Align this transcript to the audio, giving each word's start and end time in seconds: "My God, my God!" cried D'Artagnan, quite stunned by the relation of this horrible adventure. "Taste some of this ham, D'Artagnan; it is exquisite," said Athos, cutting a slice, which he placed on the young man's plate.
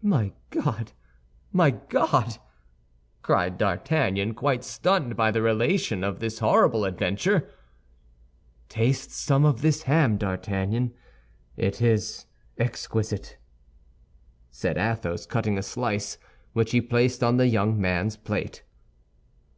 "My 0.00 0.32
God, 0.48 0.92
my 1.52 1.72
God!" 1.72 2.38
cried 3.20 3.58
D'Artagnan, 3.58 4.32
quite 4.32 4.64
stunned 4.64 5.14
by 5.14 5.30
the 5.30 5.42
relation 5.42 6.02
of 6.02 6.20
this 6.20 6.38
horrible 6.38 6.86
adventure. 6.86 7.50
"Taste 8.70 9.10
some 9.10 9.44
of 9.44 9.60
this 9.60 9.82
ham, 9.82 10.16
D'Artagnan; 10.16 10.94
it 11.58 11.82
is 11.82 12.24
exquisite," 12.56 13.36
said 14.50 14.78
Athos, 14.78 15.26
cutting 15.26 15.58
a 15.58 15.62
slice, 15.62 16.16
which 16.54 16.70
he 16.70 16.80
placed 16.80 17.22
on 17.22 17.36
the 17.36 17.48
young 17.48 17.78
man's 17.78 18.16
plate. 18.16 18.62